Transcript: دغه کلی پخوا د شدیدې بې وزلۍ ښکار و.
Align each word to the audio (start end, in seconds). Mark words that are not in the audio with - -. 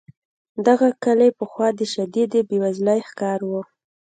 دغه 0.67 0.87
کلی 1.03 1.29
پخوا 1.37 1.67
د 1.79 1.81
شدیدې 1.93 2.41
بې 2.47 2.57
وزلۍ 2.63 2.99
ښکار 3.09 3.39
و. 3.49 3.51